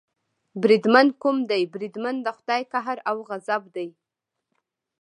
[0.61, 3.87] بریدمن، کوم دی بریدمن، د خدای قهر او غضب دې.